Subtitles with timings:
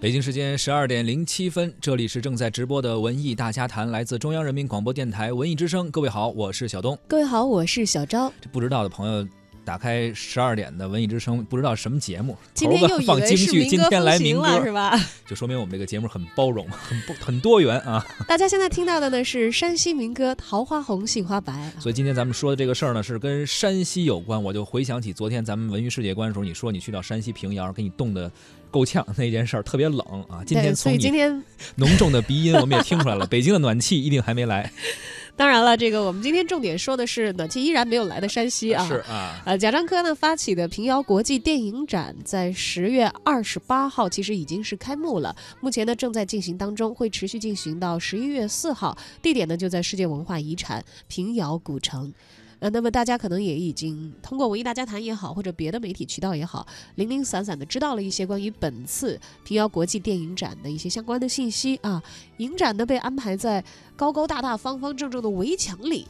[0.00, 5.90] 北京时间十二点零七分，这里是正在直播的文艺大家谈，来自中央人民广播电台文艺之声。
[5.90, 6.98] 各位好，我是小东。
[7.06, 8.32] 各位好，我是小昭。
[8.40, 9.28] 这不知道的朋友，
[9.70, 14.02] 打开十二点的文艺之声，不知道什么节目，今天又以为是民歌风
[14.42, 15.00] 了，是吧？
[15.24, 18.04] 就说明我们这个节目很包容，很不很多元啊。
[18.26, 24.42] 大家现在听到的呢是山西民歌《桃花红杏花白》，所以今天咱们说的这个事儿呢是跟山西有关。
[24.42, 28.28] 我就回想起昨天咱们文娱世界观的时候，你说你去到山西平遥，给你冻的。
[28.72, 30.44] 够呛那件事儿特别冷啊！
[30.46, 31.42] 今天从你今天
[31.74, 34.70] 浓重的鼻音我们也听出来了，北京的暖气一定还没来。
[35.40, 38.86] 当然了，这个我们今天重点说的是暖气依然没有来的山西啊。
[38.86, 52.12] 是啊，呃，贾樟柯呢发起的平遥国际电影展在十月二十八号其实已经是开幕了，目前呢正在进行当中，会持续进行到十一月四号，地点呢就在世界文化遗产平遥古城。
[52.60, 56.66] 呃，那么大家可能也已经通过文艺大家谈也好，或者别的媒体渠道也好，
[56.96, 62.02] 零零散散的知道了一些关于本次平遥国际电影展的一些相关的信息啊。
[62.36, 63.64] 影展呢被安排在
[63.96, 66.06] 高高大大、方方正正的围墙里。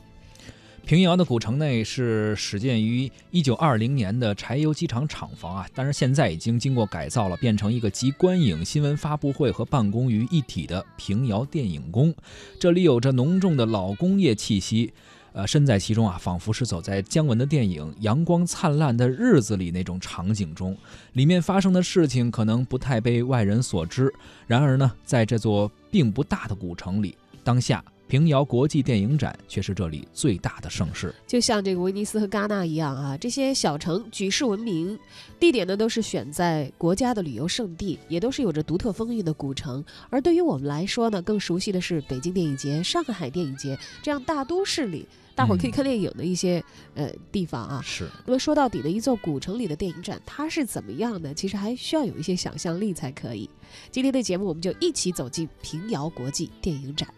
[0.84, 12.12] 平遥的古城内是始建于一九二零年的柴油机厂厂房啊，但是现在已经经过改造了，变成一个集观影、新闻发布会和办公于一体的平遥电影宫。
[12.58, 14.92] 这里有着浓重的老工业气息。
[15.32, 20.76] 呃，身在其中啊，仿佛是走在姜文的电影《阳光灿烂的日子》里那种场景中。
[21.12, 24.12] 里面发生的事情可能不太被外人所知，
[24.46, 31.14] 然而呢，在这座并不大的古城里，当下平遥国际电影展却是这里最大的盛事。
[31.28, 34.98] 就像这个威尼斯和戛纳一样啊，这些小城举世闻名，
[35.38, 39.84] 地点呢都是选在国家的旅游胜地，也都是有着独特风韵的古城。
[40.08, 45.06] 而对于我们来说呢，更熟悉的是北京电影节、上海电影节这样大都市里。
[45.36, 46.62] 大伙儿可以看电影的一些
[46.96, 48.08] 呃地方啊，是。
[48.26, 51.32] 那么说到底的一座古城里的电影展，它是怎么样的？
[51.32, 53.48] 其实还需要有一些想象力才可以。
[53.92, 57.08] 今天的节目，我们就一起走进平遥国际电影展。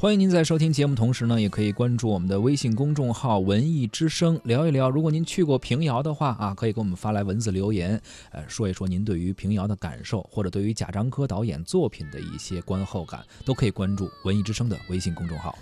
[0.00, 4.88] 欢迎您在收听节目同时呢，也可以关注我们的微信公众号“文艺之声”，聊一聊。
[4.88, 8.00] 如果您去过平遥的话啊，可以给我们发来文字留言，
[8.30, 15.58] 呃，说一说您对于平遥的感受，或者对于贾樟柯导演作品的一些观后感，都可以关注“文艺之声”的微信公众号。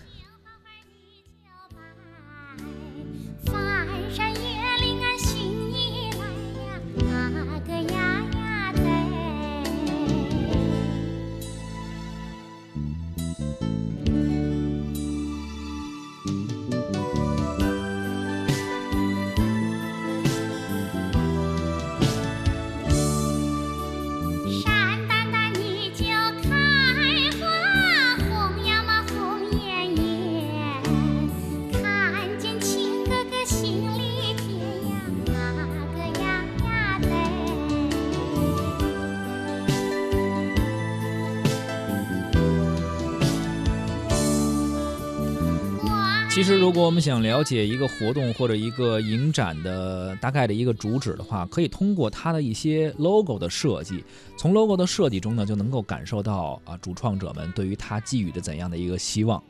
[46.36, 54.04] 其实，如果我们想了解一个活动或者一个影展的大概的一个主旨的话，可以通过它的一些 logo 的设计，
[54.36, 59.42] 从 logo 的设计中呢，就能够感受到啊，主创者们对于它寄予的怎样的一个希望。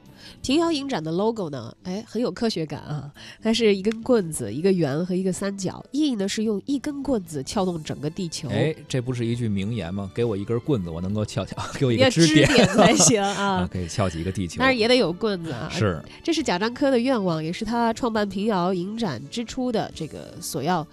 [0.43, 3.10] 平遥影展的 logo 呢，哎，很有科学感啊！
[3.43, 8.49] 它是一根棍子、一个圆和一个三角，意义呢是用一根棍子撬动整个地球。
[8.49, 10.10] 哎，这不是一句名言吗？
[10.15, 14.56] 给我一根棍子，我能够撬撬； 给我一个支点才 行啊，可以撬起一个地球。
[14.59, 15.69] 但是也得有棍子啊。
[15.71, 20.87] 是，这是贾樟柯的愿望，也是他创办平遥影展之初的这个所要。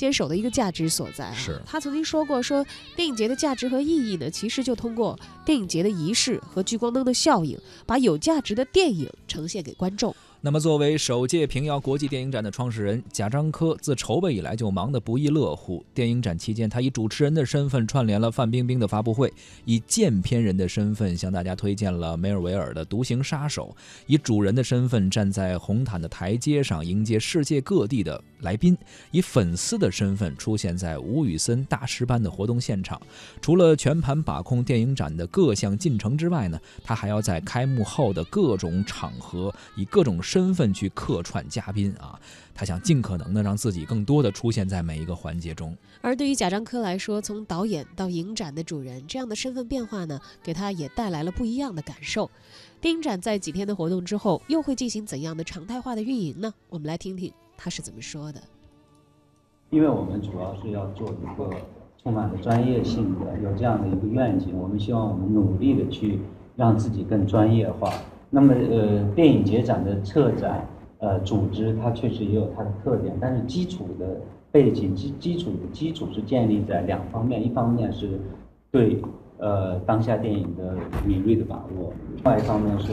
[0.00, 1.26] 坚守的一个价值所在。
[1.26, 2.64] 啊是他曾经说过，说
[2.96, 10.16] 电影节的价值和意义呢，其实就通过电影节的仪式和聚光灯的效应，把有价值的电影呈现给观众。
[10.42, 15.84] 那么，作为首届平遥国际电影展的创始人贾樟柯，自筹备以来就忙得不亦乐乎。
[15.92, 19.30] 电影展期间，他以主持人的身份串联了范冰冰的发布会，
[19.66, 23.76] 以荐片人的身份向大家推荐了梅尔维尔的《独行杀手》，
[24.06, 28.74] 以主人的身份站在红毯的台阶上迎接世界各地的来宾，
[29.10, 32.98] 以粉丝的身份出现在吴宇森大师班的活动现场。
[33.42, 40.18] 除了全盘把控电影展的各项进程之外呢，他还要在开幕后的各种场合以各种。
[40.30, 42.16] 身份去客串嘉宾啊，
[42.54, 45.76] 他想尽可能的让自己更多的出现在每一个环节中。
[46.00, 52.30] 而对于贾樟柯来说，从导演到影展的主人，这样的身份变化呢，给他也带来了不一样的感受。
[52.80, 56.54] 电影展在几天的活动之后，又会进行怎样的常态化的运营呢？
[56.68, 58.40] 我们来听听他是怎么说的。
[59.70, 61.50] 因为我们主要是要做一个
[62.00, 66.20] 充满了专业性的，有这样的一个愿景，我们希望我们努力的去
[66.54, 67.92] 让自己更专业化。
[68.30, 70.64] 那么，呃，电影节展的策展，
[70.98, 74.16] 呃，组织它确实也有它的特点，但是基础的
[74.52, 78.20] 背景基基础的基础是建立在两方面，一方面是
[78.70, 79.02] 对
[79.38, 82.92] 呃当下电影的敏锐的把握，另外一方面是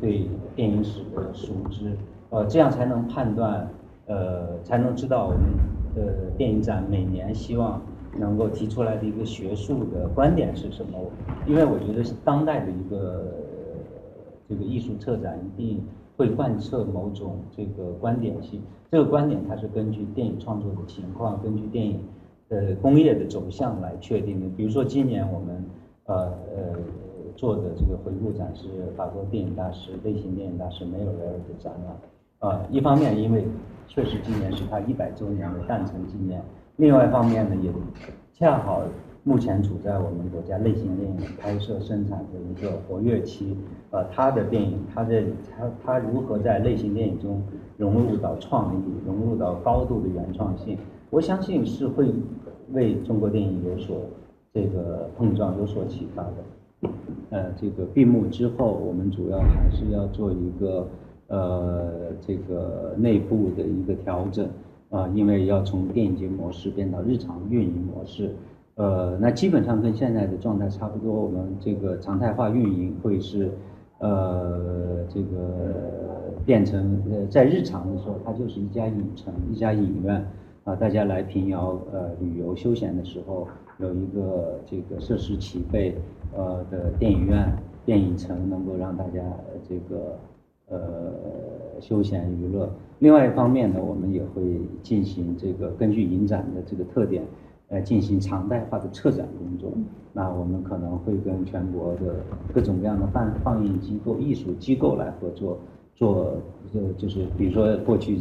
[0.00, 0.26] 对
[0.56, 1.92] 电影史的熟知，
[2.30, 3.68] 呃，这样才能判断，
[4.06, 5.40] 呃，才能知道我们
[5.96, 7.82] 呃电影展每年希望
[8.18, 10.98] 能够提出来的一个学术的观点是什么。
[11.46, 13.34] 因为我觉得当代的一个
[14.48, 15.82] 这个艺术策展一定
[16.16, 22.00] 会贯彻某种这个观点性，这个观点它是根据电影创作的情况，根据电影
[22.48, 24.46] 的工业的走向来确定的。
[24.56, 25.64] 比如说今年我们
[26.06, 26.78] 呃呃
[27.36, 28.66] 做的这个回顾展是
[28.96, 32.50] 法国电影大师、类型电影大师梅尔维尔的展览。
[32.50, 33.44] 啊，一方面因为
[33.86, 36.42] 确实今年是他一百周年的诞辰纪念，
[36.76, 37.70] 另外一方面呢也
[38.32, 38.82] 恰好。
[39.28, 43.54] 目前处在我们国家类型电影拍摄生产的一个活跃期，
[43.90, 47.42] 呃，他的电影，他在他他如何在类型电影中
[47.76, 50.78] 融入到创意，融入到高度的原创性，
[51.10, 52.10] 我相信是会
[52.72, 54.00] 为中国电影有所
[54.54, 56.88] 这个碰撞，有所启发的。
[57.28, 60.88] 呃，这个闭幕之后，我们主要还是要做一个
[61.26, 64.48] 呃这个内部的一个调整
[64.88, 68.30] 啊，因为要从电影节模式变到日常运营模式。
[68.78, 71.12] 呃，那基本上跟现在的状态差不多。
[71.12, 73.50] 我们这个常态化运营会是，
[73.98, 80.24] 呃，这个变成呃，在日常的时候，它就是一家影城、一家影院
[80.62, 83.48] 啊，大家来平遥呃旅游休闲的时候，
[83.78, 85.96] 有一个这个设施齐备
[86.36, 87.52] 呃的电影院、
[87.84, 89.20] 电影城，能够让大家
[89.68, 90.16] 这个
[90.68, 90.78] 呃
[91.80, 92.70] 休闲娱乐。
[93.00, 97.24] 另外一方面呢，我们也会进行这个根据影展的这个特点。
[97.70, 99.70] 来进行常态化的策展工作，
[100.14, 102.16] 那我们可能会跟全国的
[102.54, 105.58] 各种各样的放放映机构、艺术机构来合作，
[105.94, 106.34] 做
[106.72, 108.20] 就就是比如说过去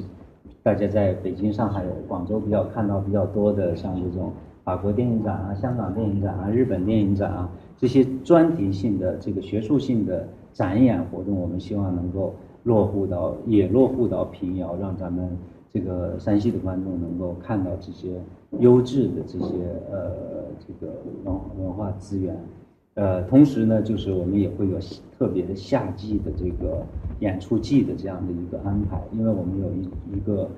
[0.61, 4.33] 大家在北京、上海、广州比较看到比较多的，像这种
[4.65, 15.29] 法国电影展啊、香港电影展啊、日本电影展啊这些专题性的这个学术性的展演活动，我们希望能够落户到也落户到平遥，让咱们。
[15.73, 18.21] 这个山西的观众能够看到这些
[18.59, 19.53] 优质的这些
[19.91, 20.11] 呃
[20.59, 20.93] 这个
[21.25, 22.35] 文文化资源，
[22.95, 24.77] 呃，同时呢，就是我们也会有
[25.17, 26.83] 特别的夏季的这个
[27.19, 30.49] 演出季的这样的一个安排，因为我们有一一个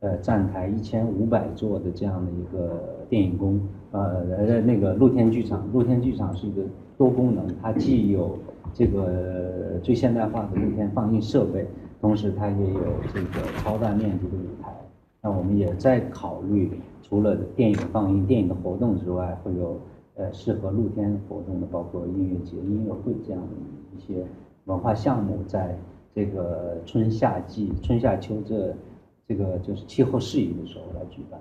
[0.00, 3.60] 呃站台一千五百座的这样的一个电影宫，
[3.92, 6.62] 呃，那个露天剧场，露天剧场是一个
[6.98, 8.36] 多功能，它既有
[8.74, 11.66] 这个最现代化的露天放映设备。
[12.00, 12.80] 同时，它也有
[13.12, 14.72] 这个超大面积的舞台。
[15.22, 16.70] 那我们也在考虑，
[17.02, 19.80] 除了电影放映、电影的活动之外，会有
[20.14, 23.48] 呃适合露天活动的，包括音乐节、音乐会这样的
[23.96, 24.24] 一些
[24.66, 25.76] 文化项目，在
[26.14, 28.74] 这个春夏季、春夏秋这
[29.26, 31.40] 这个就是气候适宜的时候来举办。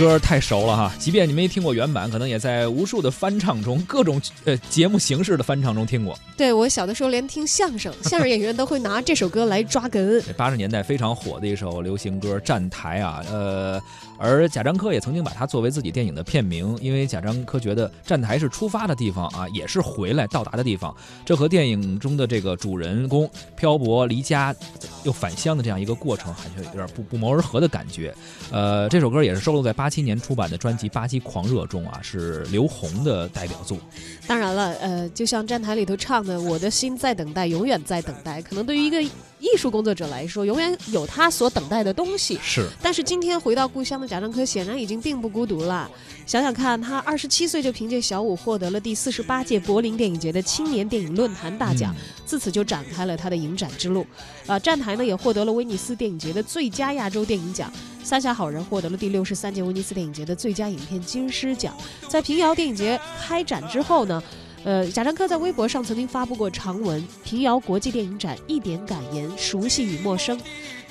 [0.00, 6.18] 歌太熟了哈，即便你没听过原版，可能也在无数的翻唱中，各种呃节目形式的翻唱中听过。
[6.38, 10.22] 对我小的时候，连听相声， 相声演员都会拿这首歌来抓哏。
[10.38, 13.78] 八十年代非常火的一首流行歌《站台》啊，呃，
[14.20, 20.94] 而贾樟柯也曾经把它作为自己电影的片名，因为贾樟柯觉得站台是出发的地方啊，也是回来到达的地方。
[21.24, 24.54] 这和电影中的这个主人公漂泊离家
[25.04, 28.14] 又返乡的这样一个过程，好像有点不不谋而合的感觉。
[28.50, 29.90] 呃，这首歌也是收录在八。
[29.90, 33.76] 七年出版的专辑《巴西狂热》中啊，是刘红的代表作。
[34.28, 39.02] 当然了，呃，就像站台里头唱的，“我的心在等待，永远在等待”，可能对于一个
[39.40, 42.38] 艺术工作者来说，永远有他所等待的东西。
[42.42, 45.90] 是，但是今天回到故乡的贾樟柯显然已经并不孤独了。
[46.26, 51.94] 想想看，他二十七岁就凭借小五获得了第四十八届柏林电影节的青年电影论坛大奖，
[52.26, 54.06] 自此就展开了他的影展之路。
[54.46, 57.72] 啊，站台呢也获得了威尼斯电影节的最佳亚洲电影奖，
[58.06, 61.74] 《三峡好人》获得了第六十三届威尼斯电影节的最佳影片金狮奖。
[62.08, 64.22] 在平遥电影节开展之后呢？
[64.62, 70.38] 呃，贾樟柯在微博上曾经发布过长文《平遥国际电影展一点感言：熟悉与陌生》。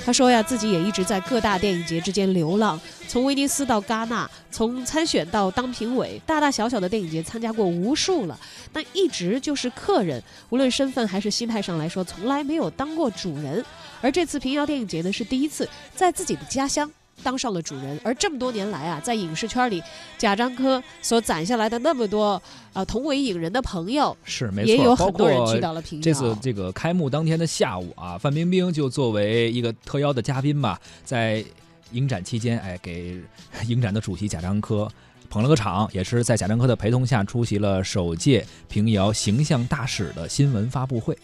[0.04, 8.40] 他说呀，自己也一直在各大电影节之间流浪，从威尼斯到戛纳，从参选到当评委，大大小小的电影节参加过无数了，
[8.74, 13.64] 但一直就是客人，无论身份还是心态上来说，从来没有当过主人。
[14.02, 16.90] 而这次平遥电影节呢，是第一次在自己的家乡。
[17.24, 19.82] 当上了主人，而这么多年来啊，在影视圈里，
[20.18, 22.42] 贾樟柯所攒下来的那么多
[22.74, 26.04] 呃同为影人的朋友，是没错，也有很多人去到了平遥。
[26.04, 31.44] 这次这个开幕当天的下午啊，范冰冰就作为一个特邀的嘉宾吧，在
[31.92, 33.20] 影展期间，哎，给
[33.68, 34.88] 影展的主席贾樟柯
[35.30, 41.18] 捧了个场，也是在贾樟柯的陪同下出席了首届平遥形象大使的新闻发布会。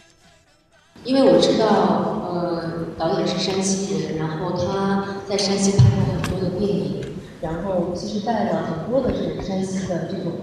[1.04, 1.68] 因为我知道，
[2.32, 7.04] 呃，导演是山西人，然后他在山西拍了很多的电影，
[7.42, 10.34] 然后其实带了很多的这种山西的这种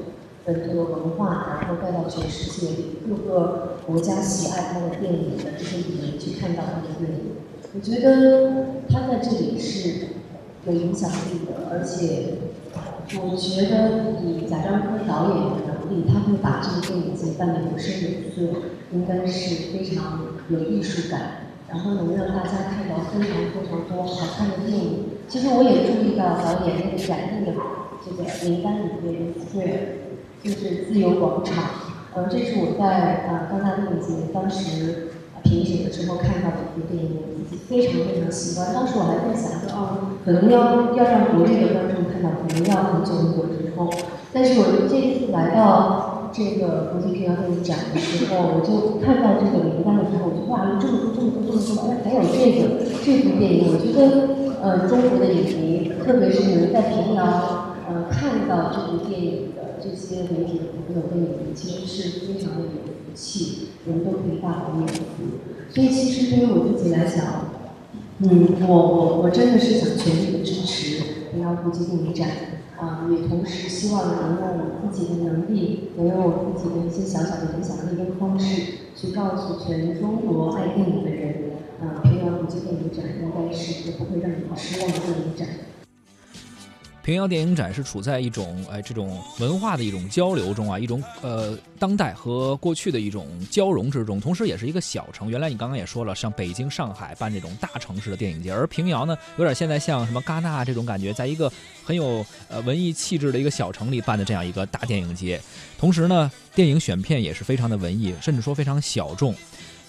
[0.45, 2.67] 很多文化，然后带到全世界
[3.09, 7.37] 各个国家喜爱他的电影的这些影迷去看到他的电影。
[7.75, 10.09] 我觉得他在这里是
[10.67, 12.39] 有影响力的，而且
[13.23, 18.59] 我觉得以贾樟柯导演的能力，他会把这个电影节办得有声有色，
[18.93, 20.21] 应该是非常。
[20.49, 25.05] 有艺术感，然后能让大家看到非常非常多好看的电影。
[25.27, 27.53] 其实我也注意到导演那个展映的
[28.05, 31.65] 这个名单里面，Square 就是自由广场。
[32.15, 35.13] 呃，这是我在呃戛纳电影节当时
[35.43, 38.75] 评审的时候看到的一部电影，我自己非常非常喜欢。
[38.75, 43.91] 当时我还在想说，哦，可能要要让国内的观众看到，可能要很久很久之后。
[44.31, 46.12] 但是我这次来到。
[46.33, 65.37] 这个国际平遥电影展的时候，我就看到这个名单了之后，我就哇，有这么多、这么多、这么多，哎，还有这个这部电影，我觉得呃，中国的影迷，特别是能在平遥呃看到这部电影的这些媒体的朋友跟影迷，其实是非常的有福气，我们都可以大饱眼福。
[65.69, 67.53] 所以其实对于我自己来讲，
[68.21, 70.92] 嗯，我我我真的是想全力的支持
[71.33, 72.29] 平遥国际电影展。
[72.79, 85.47] 啊，也同时希望能用我自己的能力，能用我自己的一些小小的影响力跟方式，去告诉全中国爱电影的人，啊，平遥国际电影展应该是一个不会让你们失望的电影展。
[87.03, 95.29] 平遥电影展是处在一种哎这种文化的一种交流中啊，一种呃当代和过去的一种交融之中，同时也是一个小城。
[95.29, 101.53] 原来你刚刚也说了，像北京、上海办这种大城市的电影节，而平遥呢，有点现在像什么戛纳这种感觉，在一个
[101.85, 105.41] 很有呃文艺气质的一个小城里办的这样一个大电影节。
[105.77, 109.35] 同时呢，电影选片也是非常的文艺，甚至说非常小众。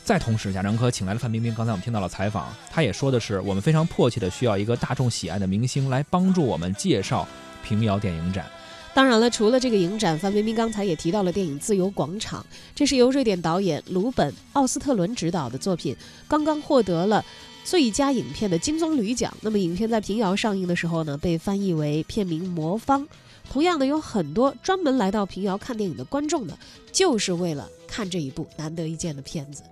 [0.04, 1.56] 再同时，贾樟柯请来了范冰冰。
[1.56, 7.26] 刚才我们听到了采访，他也说的是，我们非常迫切的需要一个大众喜爱的明星来帮助我们介绍
[7.64, 8.46] 平遥电影展。
[8.94, 12.42] 当然了，除了这个影展，范冰冰刚才也提到了电影《自由广场》，
[12.76, 15.96] 这是由瑞典导演鲁本·奥斯特伦执导的作品，
[16.28, 17.24] 刚刚获得了
[17.64, 19.34] 最佳影片的金棕榈奖。
[19.40, 23.02] 那么，影片在平遥上映的时候呢，被翻译为片名《魔方》。
[23.50, 26.58] 同样的，有很多专门来到平遥看电影的观众呢，
[26.92, 29.64] 就是为了看这一部难得一见的片子。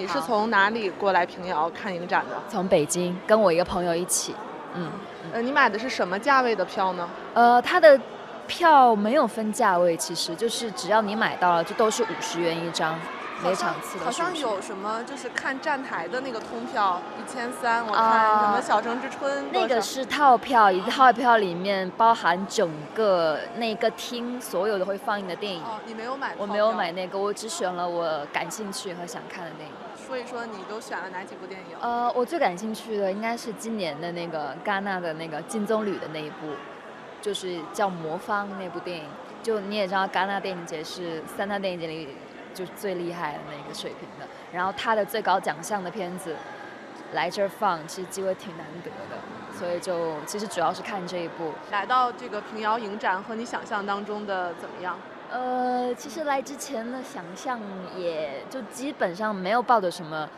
[0.00, 2.34] 你是从哪里过来平遥看影展的？
[2.48, 4.34] 从北京，跟我一个朋友一起。
[4.74, 4.90] 嗯，
[5.30, 7.06] 呃，你买的是什么价位的票呢？
[7.34, 8.00] 呃，它的
[8.46, 12.98] 票没有分价位，其实就是只要你买到了，就都是五十元一张。
[13.42, 25.62] 每场次的好像有什么就是看站台的那个通票一千三，我看什么小城之春那个是套票，一套票里面包含整个那个厅所有的会放映的电影。
[25.62, 26.34] 哦，你没有买？
[26.36, 29.74] 我没有买那个，我只选了我感兴趣和想看的电影。
[30.10, 31.76] 说一说你都选了哪几部电影？
[31.80, 36.48] 呃，我最感兴趣的应该是今年的那个戛纳的那个金棕榈的那一部，
[37.22, 39.04] 就是叫《魔方》那部电影。
[39.40, 42.08] 就你也知道，戛纳电影节是三大电影节里。
[42.52, 46.34] 就是最厉害的那个水平的，然后他的最高奖项的片子
[47.12, 49.16] 来这儿放，其实机会挺难得的，
[49.56, 51.52] 所以就其实主要是看这一部。
[51.70, 54.98] 来到这个平遥影展和你想象当中的怎么样？
[55.30, 57.60] 呃，其实来之前的想象
[57.96, 60.28] 也就基本上没有抱着什么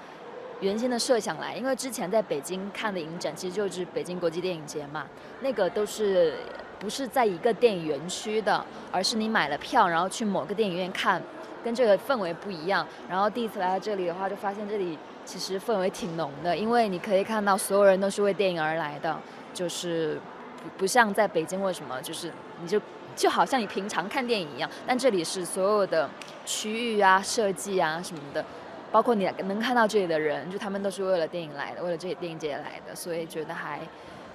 [0.61, 5.07] 原先的设想来，因为之前在北京看的影展其实就是北京国际电影节嘛，
[5.41, 6.35] 那个都是
[6.79, 11.23] 不是在一个电影园区的，而是你买了票然后去某个电影院看。
[11.65, 19.17] 跟这个氛围不一样，然后第一次来到这里的话，就发现这里其实氛围挺浓的，因为你可以看到所有人都是为电影而来的，
[19.55, 20.19] 就是
[20.61, 22.81] 不不像在北京或什么，就是你就
[23.15, 26.09] 就好像你平常看电影一样，但这里是所有的
[26.45, 28.45] 区域啊、设计啊什么的，
[28.91, 33.81] 包括你能看到这里的人，就他们都是为了电影来的，为了这些电影节来的，所以觉得还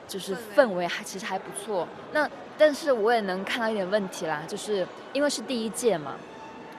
[0.08, 1.88] 就是氛围还其实还不错。
[2.14, 6.16] 那但是我也能看到一点问题啦，就是因为是第一届嘛，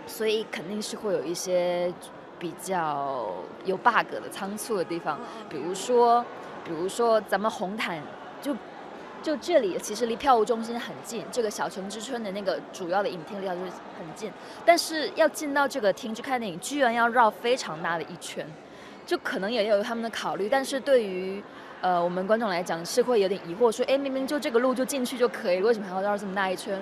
[0.06, 1.92] 所以肯定是会有一些
[2.38, 3.28] 比较
[3.64, 6.24] 有 bug 的仓促的地方，比如说，
[6.64, 8.00] 比如说咱们红毯
[8.40, 8.56] 就
[9.22, 14.30] 就这里其实离票务中心很近，这个小城之春的那个主要的影厅离它就是很近，
[14.64, 18.46] 但是要进到这个厅去看电影，居然要绕非常大的一圈，
[19.04, 21.42] 就可能也有他们的考虑，但是对于
[21.80, 26.80] 呃我们观众来讲是会有点疑惑，说哎明明就这个路就进去就可以，为什么还要绕这么大一圈？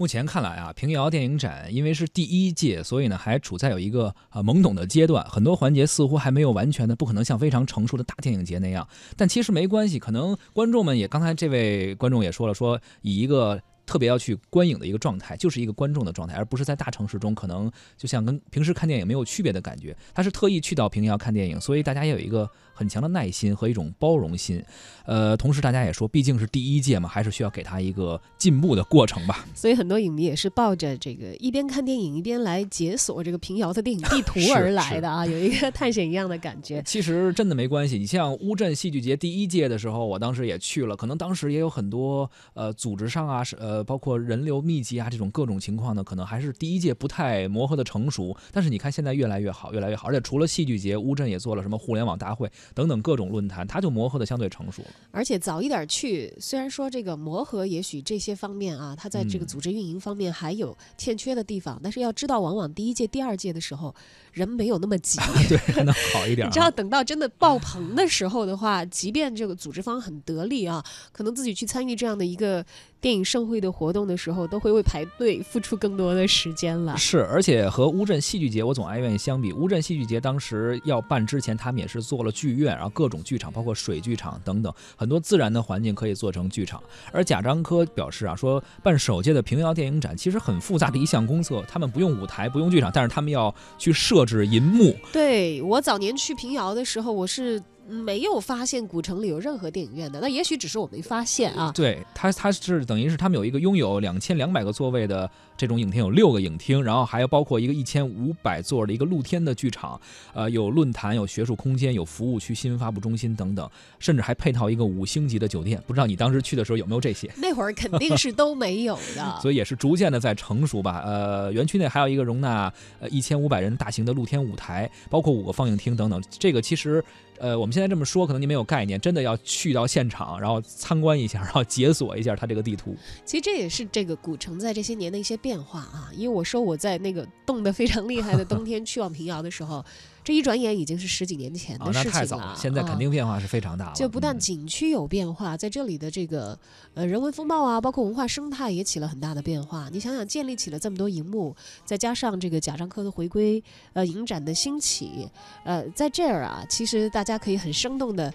[0.00, 8.88] 目前看来啊，平遥电影展因为是第一届，所以呢还处在有一个呃懵懂的阶段，很多环节似乎还没有完全的，不可能像非常成熟的大电影节那样。
[9.14, 13.60] 但其实没关系，可能观众们也刚才这位观众也说了，说以一个。
[13.86, 19.96] 特别要去观影的一个状态，就是一个观众的状态，而不是在大城市中，可能就像跟平时看电影没有区别的感觉。
[20.14, 22.48] 他是特意去到平遥看电影，所以大家也有一个
[22.80, 24.64] 很强的耐心和一种包容心。
[25.04, 29.44] 呃，同时大家也说，毕竟是第一届嘛，还是需要给他一个进步的过程吧。
[29.54, 36.80] 所以很多影迷也是抱着这个一边看电影一边来解锁这个平遥的电影地图 而来的啊，有一个探险一样的感觉。
[36.86, 43.84] 其实真的没关系，你像乌镇戏剧节第一届的时候，我当时也去了，可能当时也有很多呃组织上啊是呃。
[43.90, 48.36] 包括人流密集啊，这种各种情况呢，可能还是第一届不太磨合的成熟。
[48.52, 50.06] 但是你看现在越来越好，越来越好。
[50.06, 54.88] 而且除了戏剧节，乌镇也做了什么互联网大会等等各种论坛，它就磨合的相对成熟了。
[55.10, 63.94] 而且早一点去，虽然说这个磨合也许这些方面啊，它在这个组织运营方面还有欠缺的地方，但是要知道，往往第一届、第二届的时候
[64.32, 65.18] 人没有那么挤，
[65.48, 66.46] 对，还能好一点。
[66.48, 72.64] 你知道，等到真的爆棚的时候的话，即便这个组织方很得力啊，可能自己去参与这样的一个。
[73.00, 76.94] 电影盛会的活动的时候，都会为排队付出更多的时间了。
[76.98, 86.82] 是，而且和乌镇戏剧节我总爱愿意相比，乌镇戏剧节当时要办之前，他们也是做了剧院，然后各种剧场，包括水剧场等等，很多自然的环境可以做成剧场。
[87.10, 94.96] 而贾樟柯表示啊，说办首届的平遥电影展其实很复杂的一项工作，他们不用舞台，不用剧场，但是他们要去设置银幕。
[95.12, 97.62] 对我早年去平遥的时候，我是。
[97.90, 101.72] 没有发现古城里有任何电影院的，那也许只是我没发现啊。
[101.74, 110.00] 对它它是等于是他们有一个拥有两千两百个座位的这种影厅，有六个影厅，然后还有包括一个一千五百座的一个露天的剧场，
[110.32, 115.82] 呃，有论坛，有学术空间，有服务区、新闻发布中心等等，甚至还配套一个五星级的酒店。
[115.86, 117.30] 不知道你当时去的时候有没有这些？
[117.36, 121.02] 那会儿肯定是都没有的，所以也是逐渐的在成熟吧。
[121.04, 126.22] 呃，园区内还有一个容纳呃一千五百人大型的露天舞台，包括五个放映厅等等。
[126.30, 127.04] 这个其实。
[127.40, 132.94] 呃，我们现在这么说，可能你没有概念，真的要去到现场，然后参观一下，然后解锁一下它这个地图。
[133.24, 136.10] 其实这也是这个古城在这些年的一些变化啊。
[136.14, 139.84] 因为我说我在那个冻得非常厉害的冬天去往平遥的时候。
[140.30, 143.92] 这一转眼已经是十几年前的事情了，现在肯定变化是非常大了。
[143.96, 146.56] 就不但景区有变化，在这里的这个
[146.94, 149.88] 呃人文风貌啊，包括文化生态也起了很大的变化。
[149.92, 153.60] 你想想，建立起了这么多荧幕，再加上这个贾樟柯的回归，
[153.92, 155.28] 呃，影展的兴起，
[155.64, 158.32] 呃，在这儿啊，其实大家可以很生动的，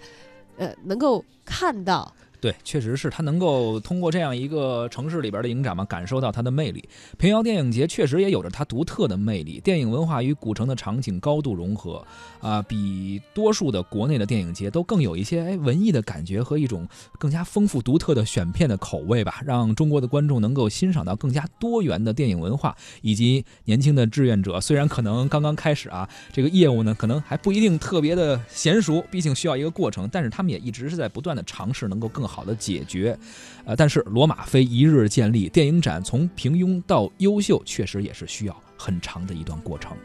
[0.58, 2.14] 呃，能够看到。
[2.40, 6.86] 对，确实是他能够通过这样一个城市里边的影展嘛，感受到它的魅力。
[7.16, 12.04] 平遥电影节确实也有着它独特的魅力，电影文化与古城的场景高度融合，
[12.40, 16.86] 啊，比多数的国内的电影节都更有一些哎文艺的感觉和一种
[17.18, 32.25] 更加丰富独特的选片的口味吧，让中国的观众能够欣赏到更加多元的电影文化，以及年轻的志愿者，虽然可能刚刚开始啊，这个业务呢可能还不一定特别的娴熟，毕竟需要一个过程，但是他们也一直是在不断的尝试，能够更。
[32.26, 33.18] 好的解决，
[33.64, 39.96] 呃，但是罗马非一日建立，电影展从平庸到优秀，确实也是需要很长的一段过程。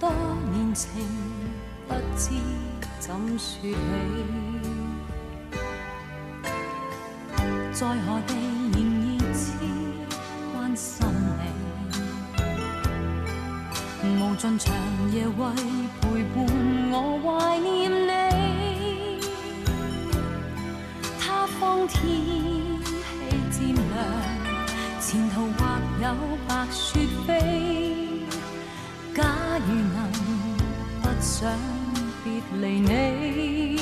[0.00, 0.10] 多
[0.50, 0.90] 年情
[1.86, 2.30] 不知
[2.98, 4.59] 怎说起。
[7.72, 8.34] 在何地
[8.72, 9.52] 仍然痴
[10.52, 11.06] 关心
[11.38, 11.40] 你？
[14.20, 14.74] 无尽长
[15.12, 15.32] 夜为
[16.00, 16.44] 陪伴
[16.90, 19.20] 我怀念你。
[21.18, 21.98] 他方天
[23.50, 23.80] 气渐凉，
[25.00, 25.58] 前途或
[26.02, 26.04] 有
[26.48, 27.28] 白雪飞。
[29.14, 29.22] 假
[29.66, 29.96] 如能
[31.02, 31.30] 不想
[32.24, 32.26] 别
[32.60, 33.79] 离你。